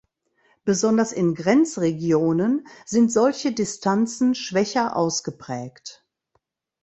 [0.65, 6.03] Besonders in Grenzregionen sind solche Distanzen schwächer ausgeprägt.